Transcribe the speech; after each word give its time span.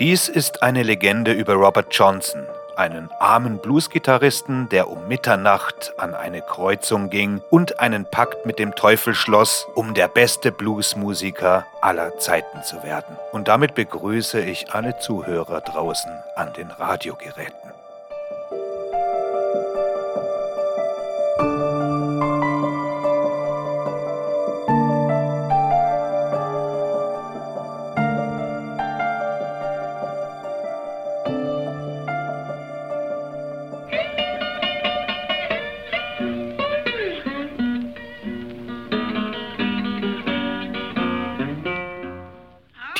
Dies 0.00 0.28
ist 0.28 0.64
eine 0.64 0.82
Legende 0.82 1.30
über 1.30 1.54
Robert 1.54 1.86
Johnson, 1.94 2.44
einen 2.74 3.08
armen 3.20 3.58
Bluesgitarristen, 3.58 4.68
der 4.68 4.90
um 4.90 5.06
Mitternacht 5.06 5.92
an 5.98 6.16
eine 6.16 6.42
Kreuzung 6.42 7.10
ging 7.10 7.40
und 7.48 7.78
einen 7.78 8.04
Pakt 8.04 8.44
mit 8.44 8.58
dem 8.58 8.74
Teufel 8.74 9.14
schloss, 9.14 9.68
um 9.76 9.94
der 9.94 10.08
beste 10.08 10.50
Bluesmusiker 10.50 11.64
aller 11.80 12.18
Zeiten 12.18 12.64
zu 12.64 12.82
werden. 12.82 13.16
Und 13.30 13.46
damit 13.46 13.76
begrüße 13.76 14.40
ich 14.40 14.74
alle 14.74 14.98
Zuhörer 14.98 15.60
draußen 15.60 16.10
an 16.34 16.52
den 16.54 16.72
Radiogeräten. 16.72 17.73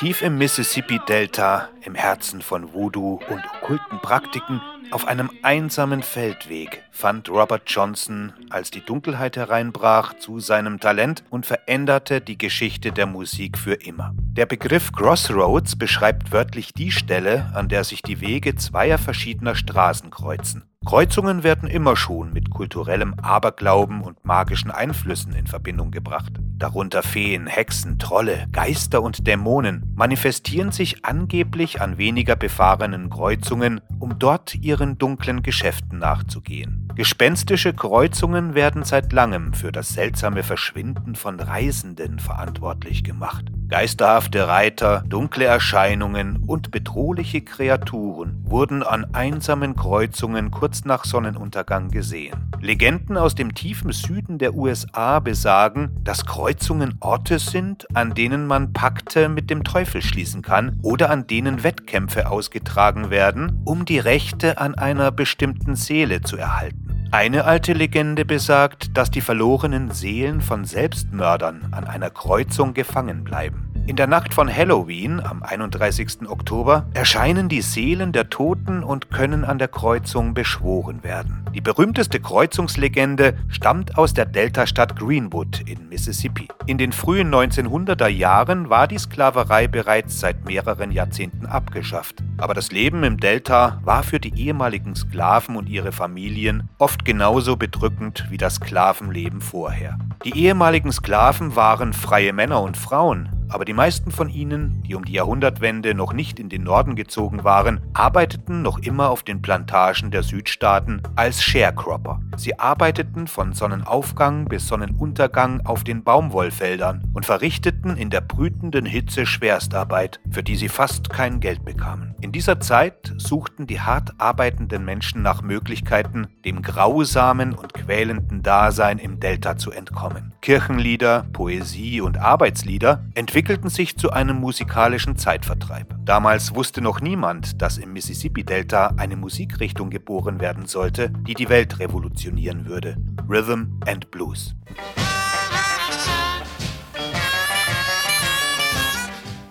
Tief 0.05 0.21
im 0.21 0.37
Mississippi-Delta, 0.37 1.69
im 1.81 1.95
Herzen 1.95 2.43
von 2.43 2.75
Voodoo 2.75 3.19
und 3.27 3.41
okkulten 3.55 3.97
Praktiken, 4.03 4.61
auf 4.91 5.07
einem 5.07 5.31
einsamen 5.41 6.03
Feldweg 6.03 6.83
fand 6.91 7.27
Robert 7.27 7.63
Johnson, 7.65 8.31
als 8.51 8.69
die 8.69 8.85
Dunkelheit 8.85 9.35
hereinbrach, 9.35 10.13
zu 10.19 10.39
seinem 10.39 10.79
Talent 10.79 11.23
und 11.31 11.47
veränderte 11.47 12.21
die 12.21 12.37
Geschichte 12.37 12.91
der 12.91 13.07
Musik 13.07 13.57
für 13.57 13.73
immer. 13.73 14.13
Der 14.33 14.45
Begriff 14.45 14.91
Crossroads 14.91 15.75
beschreibt 15.75 16.31
wörtlich 16.31 16.71
die 16.71 16.91
Stelle, 16.91 17.51
an 17.55 17.67
der 17.67 17.83
sich 17.83 18.03
die 18.03 18.21
Wege 18.21 18.53
zweier 18.53 18.99
verschiedener 18.99 19.55
Straßen 19.55 20.11
kreuzen. 20.11 20.65
Kreuzungen 20.85 21.43
werden 21.43 21.67
immer 21.67 21.95
schon 21.95 22.31
mit 22.31 22.51
kulturellem 22.51 23.15
Aberglauben 23.15 24.01
und 24.01 24.23
magischen 24.23 24.69
Einflüssen 24.69 25.33
in 25.33 25.47
Verbindung 25.47 25.89
gebracht. 25.89 26.33
Darunter 26.57 27.01
Feen, 27.01 27.47
Hexen, 27.47 27.97
Trolle, 27.97 28.45
Geister 28.51 29.01
und 29.01 29.25
Dämonen 29.25 29.91
manifestieren 29.95 30.71
sich 30.71 31.03
angeblich 31.03 31.81
an 31.81 31.97
weniger 31.97 32.35
befahrenen 32.35 33.09
Kreuzungen, 33.09 33.81
um 33.99 34.19
dort 34.19 34.53
ihren 34.55 34.99
dunklen 34.99 35.41
Geschäften 35.41 35.97
nachzugehen. 35.97 36.87
Gespenstische 36.95 37.73
Kreuzungen 37.73 38.53
werden 38.53 38.83
seit 38.83 39.11
langem 39.11 39.53
für 39.53 39.71
das 39.71 39.89
seltsame 39.89 40.43
Verschwinden 40.43 41.15
von 41.15 41.39
Reisenden 41.39 42.19
verantwortlich 42.19 43.03
gemacht. 43.03 43.45
Geisterhafte 43.67 44.47
Reiter, 44.47 45.03
dunkle 45.07 45.45
Erscheinungen 45.45 46.43
und 46.45 46.69
bedrohliche 46.69 47.41
Kreaturen 47.41 48.43
wurden 48.45 48.83
an 48.83 49.07
einsamen 49.13 49.75
Kreuzungen 49.75 50.51
kurz 50.51 50.85
nach 50.85 51.03
Sonnenuntergang 51.03 51.89
gesehen. 51.89 52.51
Legenden 52.61 53.17
aus 53.17 53.33
dem 53.33 53.55
tiefen 53.55 53.91
Süden 53.91 54.37
der 54.37 54.53
USA 54.53 55.19
besagen, 55.19 55.97
dass 56.03 56.27
Kreuzungen 56.27 56.95
Orte 56.99 57.39
sind, 57.39 57.87
an 57.95 58.13
denen 58.13 58.45
man 58.45 58.71
Pakte 58.71 59.29
mit 59.29 59.49
dem 59.49 59.63
Teufel 59.63 60.03
schließen 60.03 60.43
kann 60.43 60.79
oder 60.83 61.09
an 61.09 61.25
denen 61.25 61.63
Wettkämpfe 61.63 62.29
ausgetragen 62.29 63.09
werden, 63.09 63.63
um 63.65 63.83
die 63.85 63.99
Rechte 63.99 64.59
an 64.59 64.75
einer 64.75 65.11
bestimmten 65.11 65.75
Seele 65.75 66.21
zu 66.21 66.37
erhalten. 66.37 66.84
Eine 67.15 67.45
alte 67.45 67.71
Legende 67.71 68.25
besagt, 68.25 68.97
dass 68.97 69.09
die 69.09 69.21
verlorenen 69.21 69.89
Seelen 69.91 70.41
von 70.41 70.65
Selbstmördern 70.65 71.69
an 71.71 71.85
einer 71.85 72.09
Kreuzung 72.09 72.73
gefangen 72.73 73.23
bleiben. 73.23 73.64
In 73.87 73.97
der 73.97 74.07
Nacht 74.07 74.33
von 74.33 74.51
Halloween 74.51 75.19
am 75.19 75.43
31. 75.43 76.27
Oktober 76.27 76.87
erscheinen 76.95 77.49
die 77.49 77.61
Seelen 77.61 78.13
der 78.13 78.31
Toten 78.31 78.83
und 78.83 79.11
können 79.11 79.45
an 79.45 79.59
der 79.59 79.67
Kreuzung 79.67 80.33
beschworen 80.33 81.03
werden. 81.03 81.45
Die 81.53 81.61
berühmteste 81.61 82.19
Kreuzungslegende 82.19 83.37
stammt 83.47 83.95
aus 83.95 84.15
der 84.15 84.25
Deltastadt 84.25 84.95
Greenwood 84.95 85.61
in 85.69 85.87
Mississippi. 85.87 86.47
In 86.65 86.79
den 86.79 86.93
frühen 86.93 87.33
1900er 87.33 88.07
Jahren 88.07 88.71
war 88.71 88.87
die 88.87 88.97
Sklaverei 88.97 89.67
bereits 89.67 90.19
seit 90.19 90.45
mehreren 90.45 90.91
Jahrzehnten 90.91 91.45
abgeschafft. 91.45 92.23
Aber 92.37 92.55
das 92.55 92.71
Leben 92.71 93.03
im 93.03 93.19
Delta 93.19 93.79
war 93.83 94.01
für 94.01 94.19
die 94.19 94.35
ehemaligen 94.35 94.95
Sklaven 94.95 95.55
und 95.55 95.69
ihre 95.69 95.91
Familien 95.91 96.69
oft 96.79 97.05
genauso 97.05 97.55
bedrückend 97.55 98.25
wie 98.31 98.37
das 98.37 98.55
Sklavenleben 98.55 99.41
vorher. 99.41 99.99
Die 100.25 100.35
ehemaligen 100.35 100.91
Sklaven 100.91 101.55
waren 101.55 101.93
freie 101.93 102.33
Männer 102.33 102.63
und 102.63 102.77
Frauen, 102.77 103.29
aber 103.49 103.65
die 103.65 103.73
meisten 103.73 104.11
von 104.11 104.29
ihnen, 104.29 104.83
die 104.83 104.95
um 104.95 105.05
die 105.05 105.13
Jahrhundertwende 105.13 105.93
noch 105.93 106.13
nicht 106.13 106.39
in 106.39 106.49
den 106.49 106.63
Norden 106.63 106.95
gezogen 106.95 107.43
waren, 107.43 107.79
arbeiteten 107.93 108.61
noch 108.61 108.79
immer 108.79 109.09
auf 109.09 109.23
den 109.23 109.41
Plantagen 109.41 110.11
der 110.11 110.23
Südstaaten 110.23 111.01
als 111.15 111.43
Sharecropper. 111.43 112.21
Sie 112.35 112.59
arbeiteten 112.59 113.27
von 113.27 113.53
Sonnenaufgang 113.53 114.45
bis 114.45 114.67
Sonnenuntergang 114.67 115.61
auf 115.65 115.83
den 115.83 116.03
Baumwollfeldern 116.03 117.03
und 117.13 117.25
verrichteten 117.25 117.95
in 117.95 118.09
der 118.09 118.21
brütenden 118.21 118.85
Hitze 118.85 119.25
Schwerstarbeit, 119.25 120.19
für 120.31 120.43
die 120.43 120.55
sie 120.55 120.69
fast 120.69 121.09
kein 121.09 121.39
Geld 121.39 121.63
bekamen. 121.63 122.15
In 122.21 122.31
dieser 122.31 122.59
Zeit 122.59 123.13
suchten 123.17 123.67
die 123.67 123.79
hart 123.79 124.13
arbeitenden 124.17 124.83
Menschen 124.83 125.21
nach 125.21 125.41
Möglichkeiten, 125.41 126.27
dem 126.43 126.61
grausamen 126.61 127.53
und 127.53 127.73
quälenden 127.73 128.41
Dasein 128.41 128.97
im 128.97 129.19
Delta 129.19 129.57
zu 129.57 129.71
entkommen. 129.71 130.33
Kirchenlieder, 130.41 131.25
Poesie 131.31 132.01
und 132.01 132.17
Arbeitslieder 132.17 133.05
entwickelten 133.13 133.34
sich 133.67 133.97
zu 133.97 134.11
einem 134.11 134.37
musikalischen 134.37 135.17
Zeitvertreib. 135.17 135.93
Damals 136.05 136.55
wusste 136.55 136.79
noch 136.79 137.01
niemand, 137.01 137.61
dass 137.61 137.77
im 137.77 137.91
Mississippi-Delta 137.91 138.93
eine 138.95 139.17
Musikrichtung 139.17 139.89
geboren 139.89 140.39
werden 140.39 140.67
sollte, 140.67 141.09
die 141.09 141.33
die 141.33 141.49
Welt 141.49 141.79
revolutionieren 141.79 142.65
würde. 142.65 142.95
Rhythm 143.27 143.77
and 143.85 144.09
Blues. 144.09 144.55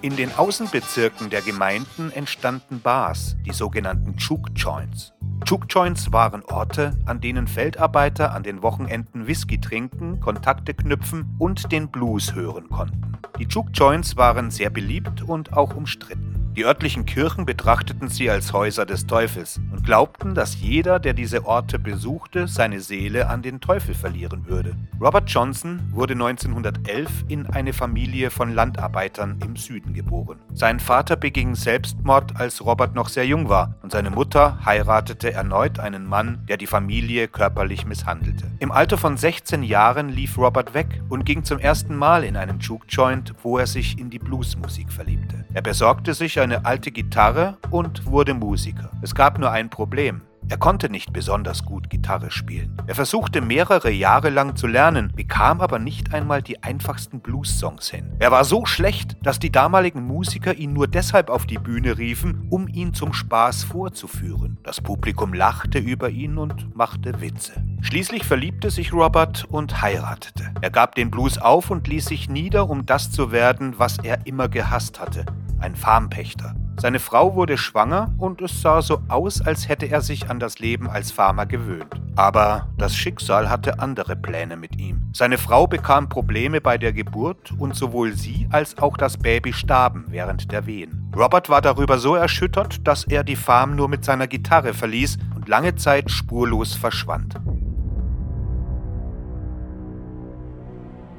In 0.00 0.16
den 0.16 0.34
Außenbezirken 0.34 1.28
der 1.28 1.42
Gemeinden 1.42 2.10
entstanden 2.10 2.80
Bars, 2.80 3.36
die 3.44 3.52
sogenannten 3.52 4.16
Juke 4.16 4.50
Joints. 4.52 5.13
Juke 5.46 5.66
Joints 5.68 6.10
waren 6.10 6.42
Orte, 6.44 6.96
an 7.04 7.20
denen 7.20 7.46
Feldarbeiter 7.46 8.32
an 8.32 8.42
den 8.42 8.62
Wochenenden 8.62 9.26
Whisky 9.26 9.60
trinken, 9.60 10.20
Kontakte 10.20 10.72
knüpfen 10.72 11.34
und 11.38 11.70
den 11.70 11.88
Blues 11.88 12.34
hören 12.34 12.68
konnten. 12.70 13.18
Die 13.38 13.44
Juke 13.44 13.70
Joints 13.72 14.16
waren 14.16 14.50
sehr 14.50 14.70
beliebt 14.70 15.22
und 15.22 15.52
auch 15.52 15.74
umstritten. 15.74 16.34
Die 16.56 16.64
örtlichen 16.64 17.04
Kirchen 17.04 17.46
betrachteten 17.46 18.08
sie 18.08 18.30
als 18.30 18.52
Häuser 18.52 18.86
des 18.86 19.08
Teufels 19.08 19.60
und 19.72 19.84
glaubten, 19.84 20.36
dass 20.36 20.60
jeder, 20.60 21.00
der 21.00 21.12
diese 21.12 21.46
Orte 21.46 21.80
besuchte, 21.80 22.46
seine 22.46 22.78
Seele 22.78 23.28
an 23.28 23.42
den 23.42 23.60
Teufel 23.60 23.92
verlieren 23.92 24.46
würde. 24.46 24.76
Robert 25.00 25.28
Johnson 25.28 25.82
wurde 25.90 26.12
1911 26.12 27.24
in 27.26 27.46
eine 27.46 27.72
Familie 27.72 28.30
von 28.30 28.54
Landarbeitern 28.54 29.40
im 29.44 29.56
Süden 29.56 29.94
geboren. 29.94 30.38
Sein 30.52 30.78
Vater 30.78 31.16
beging 31.16 31.56
Selbstmord, 31.56 32.36
als 32.36 32.64
Robert 32.64 32.94
noch 32.94 33.08
sehr 33.08 33.26
jung 33.26 33.48
war, 33.48 33.74
und 33.82 33.90
seine 33.90 34.10
Mutter 34.10 34.64
heiratete 34.64 35.13
erneut 35.22 35.78
einen 35.78 36.06
Mann, 36.06 36.44
der 36.48 36.56
die 36.56 36.66
Familie 36.66 37.28
körperlich 37.28 37.86
misshandelte. 37.86 38.50
Im 38.58 38.72
Alter 38.72 38.98
von 38.98 39.16
16 39.16 39.62
Jahren 39.62 40.08
lief 40.08 40.36
Robert 40.36 40.74
weg 40.74 41.00
und 41.08 41.24
ging 41.24 41.44
zum 41.44 41.58
ersten 41.58 41.94
Mal 41.94 42.24
in 42.24 42.36
einen 42.36 42.58
Juke 42.58 42.86
Joint, 42.88 43.34
wo 43.42 43.58
er 43.58 43.66
sich 43.66 43.98
in 43.98 44.10
die 44.10 44.18
Bluesmusik 44.18 44.90
verliebte. 44.90 45.44
Er 45.54 45.62
besorgte 45.62 46.14
sich 46.14 46.40
eine 46.40 46.64
alte 46.64 46.90
Gitarre 46.90 47.58
und 47.70 48.06
wurde 48.06 48.34
Musiker. 48.34 48.90
Es 49.02 49.14
gab 49.14 49.38
nur 49.38 49.50
ein 49.50 49.70
Problem. 49.70 50.22
Er 50.48 50.58
konnte 50.58 50.90
nicht 50.90 51.12
besonders 51.12 51.64
gut 51.64 51.88
Gitarre 51.88 52.30
spielen. 52.30 52.76
Er 52.86 52.94
versuchte 52.94 53.40
mehrere 53.40 53.90
Jahre 53.90 54.28
lang 54.28 54.56
zu 54.56 54.66
lernen, 54.66 55.10
bekam 55.14 55.60
aber 55.60 55.78
nicht 55.78 56.12
einmal 56.12 56.42
die 56.42 56.62
einfachsten 56.62 57.20
Blues-Songs 57.20 57.88
hin. 57.88 58.12
Er 58.18 58.30
war 58.30 58.44
so 58.44 58.66
schlecht, 58.66 59.16
dass 59.22 59.38
die 59.38 59.50
damaligen 59.50 60.06
Musiker 60.06 60.54
ihn 60.54 60.74
nur 60.74 60.86
deshalb 60.86 61.30
auf 61.30 61.46
die 61.46 61.58
Bühne 61.58 61.96
riefen, 61.96 62.46
um 62.50 62.68
ihn 62.68 62.92
zum 62.92 63.14
Spaß 63.14 63.64
vorzuführen. 63.64 64.58
Das 64.62 64.80
Publikum 64.80 65.32
lachte 65.32 65.78
über 65.78 66.10
ihn 66.10 66.36
und 66.36 66.76
machte 66.76 67.20
Witze. 67.20 67.52
Schließlich 67.80 68.24
verliebte 68.24 68.70
sich 68.70 68.92
Robert 68.92 69.44
und 69.44 69.80
heiratete. 69.80 70.52
Er 70.60 70.70
gab 70.70 70.94
den 70.94 71.10
Blues 71.10 71.38
auf 71.38 71.70
und 71.70 71.88
ließ 71.88 72.06
sich 72.06 72.28
nieder, 72.28 72.68
um 72.68 72.86
das 72.86 73.10
zu 73.10 73.32
werden, 73.32 73.78
was 73.78 73.98
er 73.98 74.26
immer 74.26 74.48
gehasst 74.48 75.00
hatte, 75.00 75.24
ein 75.58 75.74
Farmpächter. 75.74 76.54
Seine 76.76 76.98
Frau 76.98 77.34
wurde 77.34 77.56
schwanger 77.56 78.12
und 78.18 78.42
es 78.42 78.60
sah 78.60 78.82
so 78.82 79.00
aus, 79.08 79.40
als 79.40 79.68
hätte 79.68 79.86
er 79.86 80.00
sich 80.00 80.28
an 80.28 80.40
das 80.40 80.58
Leben 80.58 80.90
als 80.90 81.12
Farmer 81.12 81.46
gewöhnt. 81.46 82.00
Aber 82.16 82.68
das 82.76 82.96
Schicksal 82.96 83.48
hatte 83.48 83.78
andere 83.78 84.16
Pläne 84.16 84.56
mit 84.56 84.78
ihm. 84.78 85.02
Seine 85.12 85.38
Frau 85.38 85.66
bekam 85.66 86.08
Probleme 86.08 86.60
bei 86.60 86.76
der 86.76 86.92
Geburt 86.92 87.52
und 87.58 87.74
sowohl 87.74 88.14
sie 88.14 88.48
als 88.50 88.78
auch 88.78 88.96
das 88.96 89.16
Baby 89.16 89.52
starben 89.52 90.06
während 90.08 90.50
der 90.50 90.66
Wehen. 90.66 91.10
Robert 91.16 91.48
war 91.48 91.62
darüber 91.62 91.98
so 91.98 92.16
erschüttert, 92.16 92.86
dass 92.86 93.04
er 93.04 93.22
die 93.22 93.36
Farm 93.36 93.76
nur 93.76 93.88
mit 93.88 94.04
seiner 94.04 94.26
Gitarre 94.26 94.74
verließ 94.74 95.18
und 95.34 95.48
lange 95.48 95.76
Zeit 95.76 96.10
spurlos 96.10 96.74
verschwand. 96.74 97.36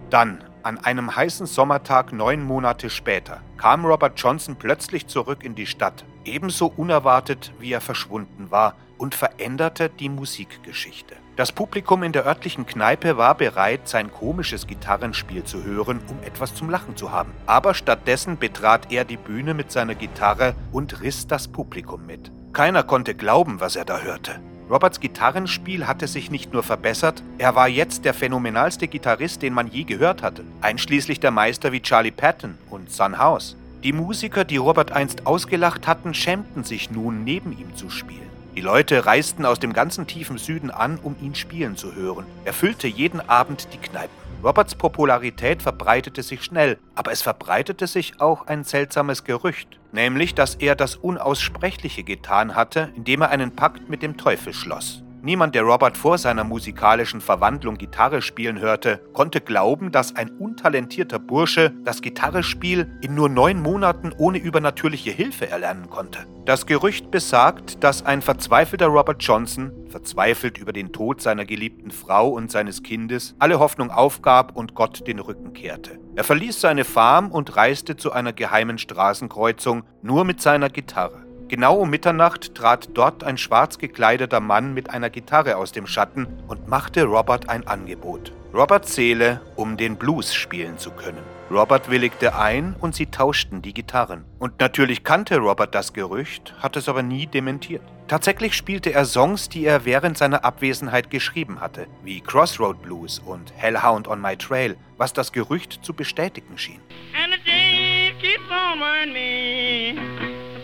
Dann, 0.09 0.39
An 0.65 0.79
einem 0.79 1.15
heißen 1.15 1.45
Sommertag 1.45 2.11
neun 2.11 2.43
Monate 2.43 2.89
später 2.89 3.41
kam 3.57 3.85
Robert 3.85 4.19
Johnson 4.19 4.55
plötzlich 4.55 5.05
zurück 5.05 5.43
in 5.43 5.53
die 5.53 5.67
Stadt, 5.67 6.05
ebenso 6.23 6.73
unerwartet 6.75 7.53
wie 7.59 7.71
er 7.71 7.81
verschwunden 7.81 8.49
war, 8.49 8.73
und 8.97 9.13
veränderte 9.13 9.89
die 9.89 10.09
Musikgeschichte. 10.09 11.17
Das 11.35 11.51
Publikum 11.51 12.01
in 12.01 12.13
der 12.13 12.25
örtlichen 12.25 12.65
Kneipe 12.65 13.15
war 13.15 13.35
bereit, 13.35 13.87
sein 13.87 14.11
komisches 14.11 14.65
Gitarrenspiel 14.65 15.43
zu 15.43 15.63
hören, 15.63 15.99
um 16.09 16.17
etwas 16.23 16.55
zum 16.55 16.71
Lachen 16.71 16.95
zu 16.95 17.11
haben. 17.11 17.33
Aber 17.45 17.75
stattdessen 17.75 18.39
betrat 18.39 18.91
er 18.91 19.05
die 19.05 19.17
Bühne 19.17 19.53
mit 19.53 19.71
seiner 19.71 19.93
Gitarre 19.93 20.55
und 20.71 20.99
riss 20.99 21.27
das 21.27 21.47
Publikum 21.47 22.07
mit. 22.07 22.31
Keiner 22.53 22.81
konnte 22.81 23.13
glauben, 23.13 23.59
was 23.59 23.75
er 23.75 23.85
da 23.85 23.99
hörte. 23.99 24.39
Roberts 24.67 24.99
Gitarrenspiel 24.99 25.85
hatte 25.85 26.07
sich 26.07 26.31
nicht 26.31 26.51
nur 26.51 26.63
verbessert, 26.63 27.21
er 27.37 27.55
war 27.55 27.67
jetzt 27.67 28.03
der 28.03 28.15
phänomenalste 28.15 28.87
Gitarrist, 28.87 29.43
den 29.43 29.53
man 29.53 29.67
je 29.67 29.83
gehört 29.83 30.23
hatte, 30.23 30.43
einschließlich 30.61 31.19
der 31.19 31.29
Meister 31.29 31.71
wie 31.71 31.81
Charlie 31.81 32.09
Patton 32.09 32.57
und 32.71 32.91
Son 32.91 33.19
House. 33.19 33.55
Die 33.83 33.93
Musiker, 33.93 34.43
die 34.43 34.57
Robert 34.57 34.91
einst 34.91 35.27
ausgelacht 35.27 35.85
hatten, 35.85 36.15
schämten 36.15 36.63
sich 36.63 36.89
nun, 36.89 37.23
neben 37.23 37.51
ihm 37.51 37.75
zu 37.75 37.91
spielen. 37.91 38.25
Die 38.55 38.61
Leute 38.61 39.05
reisten 39.05 39.45
aus 39.45 39.59
dem 39.59 39.73
ganzen 39.73 40.07
tiefen 40.07 40.39
Süden 40.39 40.71
an, 40.71 40.97
um 40.97 41.15
ihn 41.21 41.35
spielen 41.35 41.77
zu 41.77 41.93
hören. 41.93 42.25
Er 42.45 42.53
füllte 42.53 42.87
jeden 42.87 43.21
Abend 43.29 43.67
die 43.71 43.77
Kneipen. 43.77 44.24
Roberts 44.45 44.75
Popularität 44.75 45.63
verbreitete 45.63 46.21
sich 46.21 46.43
schnell, 46.43 46.77
aber 46.93 47.11
es 47.11 47.23
verbreitete 47.23 47.87
sich 47.87 48.21
auch 48.21 48.45
ein 48.45 48.63
seltsames 48.63 49.23
Gerücht, 49.23 49.79
nämlich 49.91 50.35
dass 50.35 50.53
er 50.53 50.75
das 50.75 50.97
Unaussprechliche 50.97 52.03
getan 52.03 52.55
hatte, 52.55 52.93
indem 52.95 53.21
er 53.21 53.29
einen 53.29 53.55
Pakt 53.55 53.89
mit 53.89 54.03
dem 54.03 54.17
Teufel 54.17 54.53
schloss. 54.53 55.01
Niemand, 55.25 55.55
der 55.55 55.63
Robert 55.63 55.97
vor 55.97 56.19
seiner 56.19 56.43
musikalischen 56.43 57.19
Verwandlung 57.19 57.79
Gitarre 57.79 58.21
spielen 58.21 58.59
hörte, 58.59 59.01
konnte 59.11 59.41
glauben, 59.41 59.91
dass 59.91 60.15
ein 60.15 60.29
untalentierter 60.29 61.17
Bursche 61.17 61.73
das 61.83 62.03
Gitarrespiel 62.03 62.99
in 63.01 63.15
nur 63.15 63.27
neun 63.27 63.59
Monaten 63.59 64.11
ohne 64.19 64.37
übernatürliche 64.37 65.09
Hilfe 65.09 65.49
erlernen 65.49 65.89
konnte. 65.89 66.27
Das 66.45 66.67
Gerücht 66.67 67.09
besagt, 67.09 67.83
dass 67.83 68.05
ein 68.05 68.21
verzweifelter 68.21 68.85
Robert 68.85 69.23
Johnson, 69.23 69.71
verzweifelt 69.89 70.59
über 70.59 70.73
den 70.73 70.93
Tod 70.93 71.21
seiner 71.21 71.45
geliebten 71.45 71.89
Frau 71.89 72.29
und 72.29 72.51
seines 72.51 72.83
Kindes, 72.83 73.33
alle 73.39 73.57
Hoffnung 73.57 73.89
aufgab 73.89 74.55
und 74.55 74.75
Gott 74.75 75.07
den 75.07 75.17
Rücken 75.17 75.53
kehrte. 75.53 75.97
Er 76.15 76.23
verließ 76.23 76.61
seine 76.61 76.83
Farm 76.83 77.31
und 77.31 77.55
reiste 77.55 77.97
zu 77.97 78.11
einer 78.11 78.31
geheimen 78.31 78.77
Straßenkreuzung 78.77 79.85
nur 80.03 80.23
mit 80.23 80.39
seiner 80.39 80.69
Gitarre. 80.69 81.24
Genau 81.47 81.75
um 81.75 81.91
Mitternacht 81.91 82.55
trat 82.55 82.89
dort 82.95 83.23
ein 83.23 83.37
schwarz 83.37 83.77
gekleideter 83.77 84.39
Mann 84.39 84.73
mit 84.73 84.89
einer 84.89 85.11
Gitarre 85.11 85.57
aus 85.57 85.71
dem 85.71 85.85
Schatten 85.85 86.27
und 86.47 86.67
machte 86.67 87.03
Robert 87.03 87.49
ein 87.49 87.67
Angebot. 87.67 88.31
Robert 88.51 88.87
zähle, 88.87 89.41
um 89.55 89.77
den 89.77 89.97
Blues 89.97 90.33
spielen 90.33 90.79
zu 90.79 90.89
können. 90.89 91.21
Robert 91.51 91.91
willigte 91.91 92.35
ein 92.35 92.75
und 92.79 92.95
sie 92.95 93.05
tauschten 93.05 93.61
die 93.61 93.73
Gitarren. 93.73 94.25
Und 94.39 94.59
natürlich 94.59 95.03
kannte 95.03 95.37
Robert 95.37 95.75
das 95.75 95.93
Gerücht, 95.93 96.55
hat 96.59 96.77
es 96.77 96.89
aber 96.89 97.03
nie 97.03 97.27
dementiert. 97.27 97.83
Tatsächlich 98.07 98.55
spielte 98.55 98.91
er 98.91 99.05
Songs, 99.05 99.47
die 99.49 99.65
er 99.65 99.85
während 99.85 100.17
seiner 100.17 100.43
Abwesenheit 100.45 101.11
geschrieben 101.11 101.61
hatte, 101.61 101.85
wie 102.03 102.21
Crossroad 102.21 102.81
Blues 102.81 103.19
und 103.19 103.53
Hellhound 103.55 104.07
on 104.07 104.19
My 104.19 104.35
Trail, 104.35 104.77
was 104.97 105.13
das 105.13 105.31
Gerücht 105.31 105.79
zu 105.83 105.93
bestätigen 105.93 106.57
schien. 106.57 106.79
And 107.13 107.33
the 107.33 107.51
day 107.51 108.13
keeps 108.19 108.49
on 108.49 108.79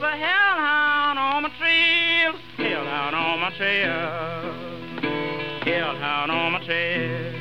a 0.04 0.16
hellhound 0.16 1.20
on 1.20 1.44
my 1.44 1.50
trail, 1.60 2.34
hellhound 2.58 3.16
on 3.16 3.40
my 3.40 3.52
trail, 3.52 4.54
hellhound 5.64 6.32
on 6.32 6.52
my 6.54 6.60
trail. 6.66 7.34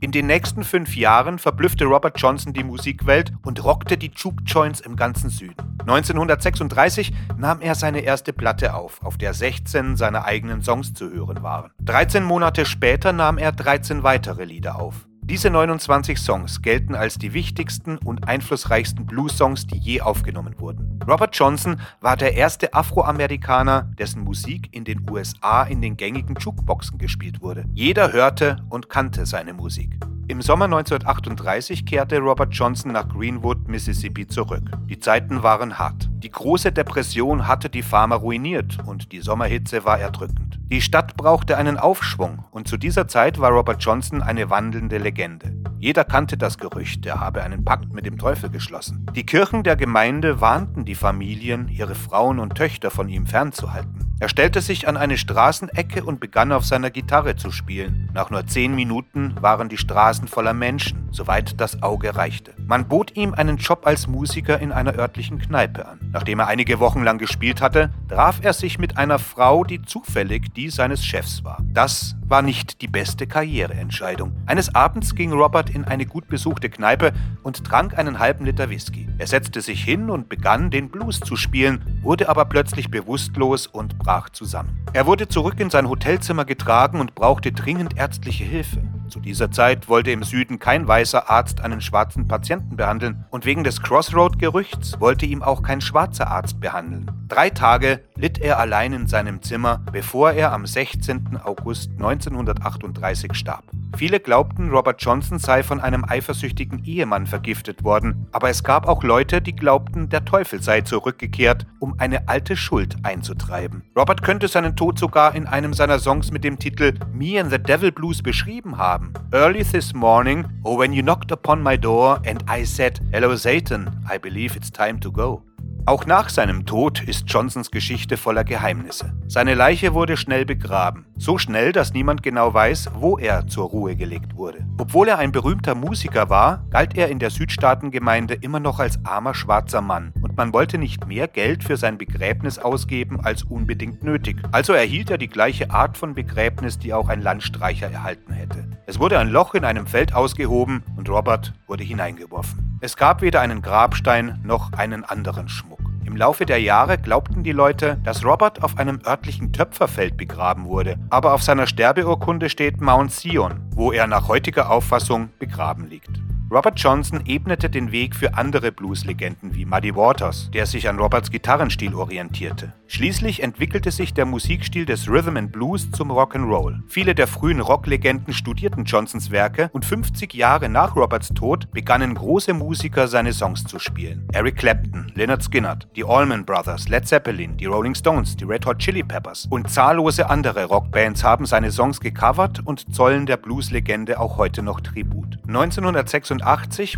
In 0.00 0.10
den 0.10 0.26
nächsten 0.26 0.64
fünf 0.64 0.96
Jahren 0.96 1.38
verblüffte 1.38 1.84
Robert 1.84 2.18
Johnson 2.20 2.52
die 2.52 2.64
Musikwelt 2.64 3.32
und 3.44 3.62
rockte 3.62 3.96
die 3.96 4.10
Juke 4.14 4.42
Joints 4.44 4.80
im 4.80 4.96
ganzen 4.96 5.30
Süden. 5.30 5.78
1936 5.80 7.12
nahm 7.38 7.60
er 7.60 7.74
seine 7.74 8.00
erste 8.00 8.32
Platte 8.32 8.74
auf, 8.74 9.02
auf 9.02 9.16
der 9.18 9.34
16 9.34 9.96
seiner 9.96 10.24
eigenen 10.24 10.62
Songs 10.62 10.92
zu 10.94 11.10
hören 11.10 11.42
waren. 11.42 11.70
13 11.82 12.24
Monate 12.24 12.66
später 12.66 13.12
nahm 13.12 13.38
er 13.38 13.52
13 13.52 14.02
weitere 14.02 14.44
Lieder 14.44 14.80
auf. 14.80 15.06
Diese 15.32 15.48
29 15.48 16.18
Songs 16.18 16.60
gelten 16.60 16.94
als 16.94 17.16
die 17.16 17.32
wichtigsten 17.32 17.96
und 17.96 18.28
einflussreichsten 18.28 19.06
Blues-Songs, 19.06 19.66
die 19.66 19.78
je 19.78 20.02
aufgenommen 20.02 20.60
wurden. 20.60 21.00
Robert 21.08 21.34
Johnson 21.34 21.80
war 22.02 22.18
der 22.18 22.34
erste 22.34 22.74
Afroamerikaner, 22.74 23.90
dessen 23.98 24.24
Musik 24.24 24.68
in 24.72 24.84
den 24.84 25.10
USA 25.10 25.62
in 25.62 25.80
den 25.80 25.96
gängigen 25.96 26.36
Jukeboxen 26.38 26.98
gespielt 26.98 27.40
wurde. 27.40 27.64
Jeder 27.72 28.12
hörte 28.12 28.58
und 28.68 28.90
kannte 28.90 29.24
seine 29.24 29.54
Musik. 29.54 29.96
Im 30.28 30.42
Sommer 30.42 30.66
1938 30.66 31.86
kehrte 31.86 32.18
Robert 32.18 32.52
Johnson 32.52 32.92
nach 32.92 33.08
Greenwood, 33.08 33.68
Mississippi 33.68 34.26
zurück. 34.26 34.70
Die 34.90 34.98
Zeiten 34.98 35.42
waren 35.42 35.78
hart. 35.78 36.10
Die 36.18 36.30
große 36.30 36.72
Depression 36.72 37.48
hatte 37.48 37.70
die 37.70 37.82
Farmer 37.82 38.16
ruiniert 38.16 38.76
und 38.84 39.12
die 39.12 39.20
Sommerhitze 39.20 39.86
war 39.86 39.98
erdrückend. 39.98 40.51
Die 40.72 40.80
Stadt 40.80 41.18
brauchte 41.18 41.58
einen 41.58 41.76
Aufschwung 41.76 42.46
und 42.50 42.66
zu 42.66 42.78
dieser 42.78 43.06
Zeit 43.06 43.38
war 43.38 43.50
Robert 43.50 43.84
Johnson 43.84 44.22
eine 44.22 44.48
wandelnde 44.48 44.96
Legende. 44.96 45.52
Jeder 45.78 46.02
kannte 46.02 46.38
das 46.38 46.56
Gerücht, 46.56 47.04
er 47.04 47.20
habe 47.20 47.42
einen 47.42 47.62
Pakt 47.62 47.92
mit 47.92 48.06
dem 48.06 48.16
Teufel 48.16 48.48
geschlossen. 48.48 49.04
Die 49.14 49.26
Kirchen 49.26 49.64
der 49.64 49.76
Gemeinde 49.76 50.40
warnten 50.40 50.86
die 50.86 50.94
Familien, 50.94 51.68
ihre 51.68 51.94
Frauen 51.94 52.38
und 52.38 52.54
Töchter 52.54 52.90
von 52.90 53.10
ihm 53.10 53.26
fernzuhalten. 53.26 54.11
Er 54.22 54.28
stellte 54.28 54.60
sich 54.60 54.86
an 54.86 54.96
eine 54.96 55.18
Straßenecke 55.18 56.04
und 56.04 56.20
begann 56.20 56.52
auf 56.52 56.64
seiner 56.64 56.90
Gitarre 56.90 57.34
zu 57.34 57.50
spielen. 57.50 58.08
Nach 58.14 58.30
nur 58.30 58.46
zehn 58.46 58.72
Minuten 58.72 59.34
waren 59.40 59.68
die 59.68 59.78
Straßen 59.78 60.28
voller 60.28 60.54
Menschen, 60.54 61.08
soweit 61.10 61.60
das 61.60 61.82
Auge 61.82 62.14
reichte. 62.14 62.54
Man 62.64 62.86
bot 62.86 63.16
ihm 63.16 63.34
einen 63.34 63.56
Job 63.56 63.84
als 63.84 64.06
Musiker 64.06 64.60
in 64.60 64.70
einer 64.70 64.96
örtlichen 64.96 65.40
Kneipe 65.40 65.88
an. 65.88 65.98
Nachdem 66.12 66.38
er 66.38 66.46
einige 66.46 66.78
Wochen 66.78 67.02
lang 67.02 67.18
gespielt 67.18 67.60
hatte, 67.60 67.90
traf 68.08 68.38
er 68.42 68.52
sich 68.52 68.78
mit 68.78 68.96
einer 68.96 69.18
Frau, 69.18 69.64
die 69.64 69.82
zufällig 69.82 70.54
die 70.54 70.70
seines 70.70 71.04
Chefs 71.04 71.42
war. 71.42 71.58
Das 71.72 72.14
war 72.28 72.42
nicht 72.42 72.80
die 72.80 72.88
beste 72.88 73.26
Karriereentscheidung. 73.26 74.32
Eines 74.46 74.72
Abends 74.74 75.16
ging 75.16 75.32
Robert 75.32 75.68
in 75.68 75.84
eine 75.84 76.06
gut 76.06 76.28
besuchte 76.28 76.70
Kneipe 76.70 77.12
und 77.42 77.64
trank 77.64 77.98
einen 77.98 78.20
halben 78.20 78.46
Liter 78.46 78.70
Whisky. 78.70 79.08
Er 79.18 79.26
setzte 79.26 79.60
sich 79.60 79.82
hin 79.82 80.08
und 80.08 80.28
begann, 80.28 80.70
den 80.70 80.90
Blues 80.90 81.20
zu 81.20 81.36
spielen, 81.36 82.00
wurde 82.02 82.28
aber 82.28 82.44
plötzlich 82.44 82.90
bewusstlos 82.90 83.66
und 83.66 83.98
brach 83.98 84.11
zusammen. 84.32 84.84
Er 84.92 85.06
wurde 85.06 85.28
zurück 85.28 85.58
in 85.58 85.70
sein 85.70 85.88
Hotelzimmer 85.88 86.44
getragen 86.44 87.00
und 87.00 87.14
brauchte 87.14 87.52
dringend 87.52 87.96
ärztliche 87.96 88.44
Hilfe. 88.44 88.82
Zu 89.08 89.20
dieser 89.20 89.50
Zeit 89.50 89.88
wollte 89.88 90.10
im 90.10 90.22
Süden 90.22 90.58
kein 90.58 90.86
weißer 90.88 91.30
Arzt 91.30 91.60
einen 91.60 91.80
schwarzen 91.80 92.28
Patienten 92.28 92.76
behandeln 92.76 93.24
und 93.30 93.44
wegen 93.44 93.64
des 93.64 93.82
Crossroad-Gerüchts 93.82 95.00
wollte 95.00 95.26
ihm 95.26 95.42
auch 95.42 95.62
kein 95.62 95.80
schwarzer 95.80 96.28
Arzt 96.28 96.60
behandeln. 96.60 97.10
Drei 97.28 97.50
Tage 97.50 98.00
litt 98.14 98.38
er 98.38 98.58
allein 98.58 98.92
in 98.92 99.06
seinem 99.06 99.40
Zimmer, 99.40 99.80
bevor 99.90 100.32
er 100.32 100.52
am 100.52 100.66
16. 100.66 101.38
August 101.42 101.90
1938 101.92 103.34
starb. 103.34 103.64
Viele 103.96 104.20
glaubten, 104.20 104.70
Robert 104.70 105.02
Johnson 105.02 105.38
sei 105.38 105.62
von 105.62 105.80
einem 105.80 106.04
eifersüchtigen 106.04 106.84
Ehemann 106.84 107.26
vergiftet 107.26 107.84
worden, 107.84 108.26
aber 108.32 108.48
es 108.48 108.64
gab 108.64 108.88
auch 108.88 109.02
Leute, 109.02 109.42
die 109.42 109.54
glaubten, 109.54 110.08
der 110.08 110.24
Teufel 110.24 110.62
sei 110.62 110.80
zurückgekehrt, 110.80 111.66
um 111.78 111.98
eine 111.98 112.28
alte 112.28 112.56
Schuld 112.56 112.96
einzutreiben. 113.02 113.82
Robert 113.96 114.22
könnte 114.22 114.48
seinen 114.48 114.76
Tod 114.76 114.98
sogar 114.98 115.34
in 115.34 115.46
einem 115.46 115.74
seiner 115.74 115.98
Songs 115.98 116.30
mit 116.30 116.44
dem 116.44 116.58
Titel 116.58 116.94
Me 117.12 117.40
and 117.40 117.50
the 117.50 117.58
Devil 117.58 117.92
Blues 117.92 118.22
beschrieben 118.22 118.78
haben. 118.78 118.91
Early 119.32 119.62
this 119.62 119.94
morning, 119.94 120.44
oh 120.64 120.76
when 120.76 120.92
you 120.92 121.02
knocked 121.02 121.30
upon 121.30 121.62
my 121.62 121.76
door 121.76 122.20
and 122.24 122.42
I 122.46 122.64
said, 122.64 123.00
Hello 123.12 123.34
Satan, 123.36 123.90
I 124.08 124.18
believe 124.18 124.56
it's 124.56 124.70
time 124.70 124.98
to 125.00 125.10
go. 125.10 125.42
Auch 125.84 126.06
nach 126.06 126.28
seinem 126.28 126.64
Tod 126.64 127.02
ist 127.02 127.24
Johnsons 127.26 127.72
Geschichte 127.72 128.16
voller 128.16 128.44
Geheimnisse. 128.44 129.14
Seine 129.26 129.54
Leiche 129.54 129.94
wurde 129.94 130.16
schnell 130.16 130.44
begraben. 130.44 131.06
So 131.16 131.38
schnell, 131.38 131.72
dass 131.72 131.92
niemand 131.92 132.22
genau 132.22 132.54
weiß, 132.54 132.90
wo 132.94 133.18
er 133.18 133.48
zur 133.48 133.66
Ruhe 133.66 133.96
gelegt 133.96 134.36
wurde. 134.36 134.64
Obwohl 134.78 135.08
er 135.08 135.18
ein 135.18 135.32
berühmter 135.32 135.74
Musiker 135.74 136.30
war, 136.30 136.64
galt 136.70 136.96
er 136.96 137.08
in 137.08 137.18
der 137.18 137.30
Südstaatengemeinde 137.30 138.34
immer 138.34 138.60
noch 138.60 138.78
als 138.78 139.04
armer 139.04 139.34
schwarzer 139.34 139.80
Mann 139.80 140.12
und 140.22 140.36
man 140.36 140.52
wollte 140.52 140.78
nicht 140.78 141.08
mehr 141.08 141.26
Geld 141.26 141.64
für 141.64 141.76
sein 141.76 141.98
Begräbnis 141.98 142.60
ausgeben 142.60 143.20
als 143.20 143.42
unbedingt 143.42 144.04
nötig. 144.04 144.36
Also 144.52 144.74
erhielt 144.74 145.10
er 145.10 145.18
die 145.18 145.28
gleiche 145.28 145.70
Art 145.70 145.96
von 145.96 146.14
Begräbnis, 146.14 146.78
die 146.78 146.94
auch 146.94 147.08
ein 147.08 147.22
Landstreicher 147.22 147.90
erhalten 147.90 148.32
hätte. 148.32 148.68
Es 148.86 149.00
wurde 149.00 149.18
ein 149.18 149.30
Loch 149.30 149.54
in 149.54 149.64
einem 149.64 149.86
Feld 149.86 150.14
ausgehoben 150.14 150.84
und 150.96 151.08
Robert 151.08 151.52
wurde 151.66 151.82
hineingeworfen. 151.82 152.78
Es 152.80 152.96
gab 152.96 153.22
weder 153.22 153.40
einen 153.40 153.62
Grabstein 153.62 154.40
noch 154.44 154.72
einen 154.72 155.04
anderen 155.04 155.48
Schmuck. 155.48 155.71
Im 156.12 156.18
Laufe 156.18 156.44
der 156.44 156.60
Jahre 156.60 156.98
glaubten 156.98 157.42
die 157.42 157.52
Leute, 157.52 157.96
dass 158.04 158.22
Robert 158.22 158.62
auf 158.62 158.76
einem 158.76 159.00
örtlichen 159.06 159.50
Töpferfeld 159.50 160.18
begraben 160.18 160.66
wurde, 160.66 160.98
aber 161.08 161.32
auf 161.32 161.42
seiner 161.42 161.66
Sterbeurkunde 161.66 162.50
steht 162.50 162.82
Mount 162.82 163.12
Sion, 163.12 163.62
wo 163.70 163.92
er 163.92 164.06
nach 164.06 164.28
heutiger 164.28 164.68
Auffassung 164.70 165.30
begraben 165.38 165.88
liegt. 165.88 166.21
Robert 166.52 166.78
Johnson 166.78 167.24
ebnete 167.24 167.70
den 167.70 167.92
Weg 167.92 168.14
für 168.14 168.34
andere 168.34 168.72
Blues-Legenden 168.72 169.54
wie 169.54 169.64
Muddy 169.64 169.96
Waters, 169.96 170.50
der 170.52 170.66
sich 170.66 170.86
an 170.86 170.98
Roberts 170.98 171.30
Gitarrenstil 171.30 171.94
orientierte. 171.94 172.74
Schließlich 172.88 173.42
entwickelte 173.42 173.90
sich 173.90 174.12
der 174.12 174.26
Musikstil 174.26 174.84
des 174.84 175.08
Rhythm 175.08 175.38
and 175.38 175.50
Blues 175.50 175.90
zum 175.92 176.12
Rock'n'Roll. 176.12 176.82
Viele 176.88 177.14
der 177.14 177.26
frühen 177.26 177.60
Rocklegenden 177.60 178.34
studierten 178.34 178.84
Johnsons 178.84 179.30
Werke 179.30 179.70
und 179.72 179.86
50 179.86 180.34
Jahre 180.34 180.68
nach 180.68 180.94
Roberts 180.94 181.30
Tod 181.30 181.70
begannen 181.70 182.14
große 182.14 182.52
Musiker 182.52 183.08
seine 183.08 183.32
Songs 183.32 183.64
zu 183.64 183.78
spielen. 183.78 184.28
Eric 184.34 184.56
Clapton, 184.56 185.10
Leonard 185.14 185.42
Skinnard, 185.42 185.88
die 185.96 186.04
Allman 186.04 186.44
Brothers, 186.44 186.86
Led 186.90 187.08
Zeppelin, 187.08 187.56
die 187.56 187.64
Rolling 187.64 187.94
Stones, 187.94 188.36
die 188.36 188.44
Red 188.44 188.66
Hot 188.66 188.78
Chili 188.78 189.02
Peppers 189.02 189.46
und 189.48 189.70
zahllose 189.70 190.28
andere 190.28 190.66
Rockbands 190.66 191.24
haben 191.24 191.46
seine 191.46 191.70
Songs 191.70 191.98
gecovert 191.98 192.60
und 192.62 192.94
zollen 192.94 193.24
der 193.24 193.38
Blues-Legende 193.38 194.20
auch 194.20 194.36
heute 194.36 194.62
noch 194.62 194.82
Tribut. 194.82 195.38
1986 195.48 196.41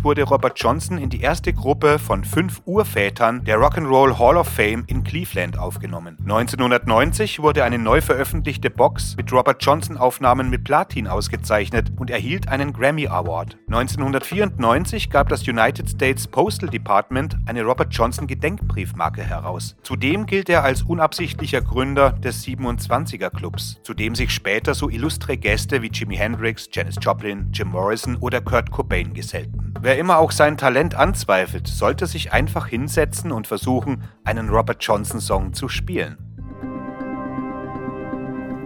wurde 0.03 0.23
Robert 0.23 0.59
Johnson 0.59 0.97
in 0.97 1.09
die 1.09 1.21
erste 1.21 1.53
Gruppe 1.53 1.99
von 1.99 2.23
fünf 2.23 2.61
Urvätern 2.65 3.43
der 3.43 3.57
Rock'n'Roll 3.57 4.17
Hall 4.17 4.37
of 4.37 4.47
Fame 4.47 4.83
in 4.87 5.03
Cleveland 5.03 5.57
aufgenommen. 5.57 6.17
1990 6.21 7.39
wurde 7.39 7.63
eine 7.63 7.77
neu 7.77 8.01
veröffentlichte 8.01 8.69
Box 8.69 9.15
mit 9.17 9.31
Robert 9.31 9.63
Johnson-Aufnahmen 9.63 10.49
mit 10.49 10.63
Platin 10.63 11.07
ausgezeichnet 11.07 11.91
und 11.97 12.09
erhielt 12.09 12.47
einen 12.47 12.73
Grammy 12.73 13.07
Award. 13.07 13.57
1994 13.67 15.09
gab 15.09 15.29
das 15.29 15.47
United 15.47 15.89
States 15.89 16.27
Postal 16.27 16.69
Department 16.69 17.37
eine 17.45 17.63
Robert 17.63 17.93
Johnson 17.93 18.27
Gedenkbriefmarke 18.27 19.23
heraus. 19.23 19.75
Zudem 19.83 20.25
gilt 20.25 20.49
er 20.49 20.63
als 20.63 20.81
unabsichtlicher 20.83 21.61
Gründer 21.61 22.11
des 22.11 22.43
27er 22.45 23.29
Clubs, 23.29 23.79
zu 23.83 23.93
dem 23.93 24.15
sich 24.15 24.31
später 24.31 24.73
so 24.73 24.89
illustre 24.89 25.37
Gäste 25.37 25.81
wie 25.81 25.91
Jimi 25.91 26.15
Hendrix, 26.17 26.67
Janis 26.71 26.95
Joplin, 26.99 27.49
Jim 27.53 27.69
Morrison 27.69 28.17
oder 28.17 28.41
Kurt 28.41 28.71
Cobain 28.71 29.13
gesellten. 29.25 29.73
Wer 29.81 29.97
immer 29.97 30.19
auch 30.19 30.31
sein 30.31 30.55
Talent 30.55 30.93
anzweifelt, 30.93 31.67
sollte 31.67 32.05
sich 32.05 32.31
einfach 32.31 32.67
hinsetzen 32.67 33.31
und 33.31 33.47
versuchen, 33.47 34.03
einen 34.23 34.49
Robert 34.49 34.83
Johnson 34.83 35.19
Song 35.19 35.53
zu 35.53 35.67
spielen. 35.67 36.24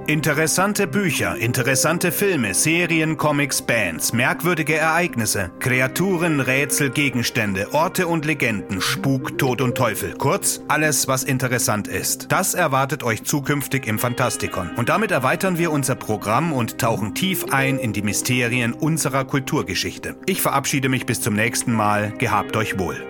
Interessante 0.09 0.87
Bücher, 0.87 1.35
interessante 1.35 2.11
Filme, 2.11 2.55
Serien, 2.55 3.15
Comics, 3.15 3.61
Bands, 3.61 4.11
merkwürdige 4.11 4.75
Ereignisse, 4.75 5.51
Kreaturen, 5.59 6.39
Rätsel, 6.39 6.89
Gegenstände, 6.89 7.75
Orte 7.75 8.07
und 8.07 8.25
Legenden, 8.25 8.81
Spuk, 8.81 9.37
Tod 9.37 9.61
und 9.61 9.75
Teufel. 9.77 10.15
Kurz, 10.17 10.61
alles, 10.67 11.07
was 11.07 11.23
interessant 11.23 11.87
ist. 11.87 12.31
Das 12.31 12.55
erwartet 12.55 13.03
euch 13.03 13.23
zukünftig 13.23 13.85
im 13.85 13.99
Fantastikon. 13.99 14.71
Und 14.77 14.89
damit 14.89 15.11
erweitern 15.11 15.59
wir 15.59 15.69
unser 15.71 15.93
Programm 15.93 16.53
und 16.53 16.79
tauchen 16.79 17.13
tief 17.13 17.45
ein 17.51 17.77
in 17.77 17.93
die 17.93 18.01
Mysterien 18.01 18.73
unserer 18.73 19.25
Kulturgeschichte. 19.25 20.15
Ich 20.25 20.41
verabschiede 20.41 20.89
mich 20.89 21.05
bis 21.05 21.21
zum 21.21 21.35
nächsten 21.35 21.71
Mal. 21.71 22.13
Gehabt 22.17 22.55
euch 22.55 22.79
wohl. 22.79 23.08